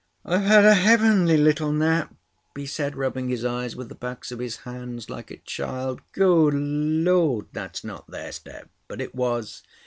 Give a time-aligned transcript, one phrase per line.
[0.25, 2.15] "I've had a heavenly little nap,"
[2.55, 6.01] he said, rubbing his eyes with the backs of his hands like a child.
[6.11, 7.45] "Good Lord!
[7.53, 9.61] That's not their step!" But it was.